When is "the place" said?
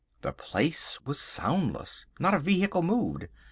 0.21-0.99